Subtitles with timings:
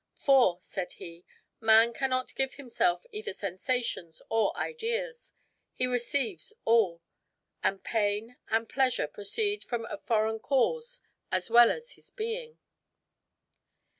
[0.15, 1.25] "For," said he,
[1.59, 5.31] "man cannot give himself either sensations or ideas;
[5.75, 7.03] he receives all;
[7.61, 12.57] and pain and pleasure proceed from a foreign cause as well as his being."